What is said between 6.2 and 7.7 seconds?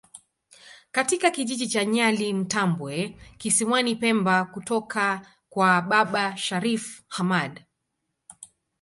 Sharif Hamad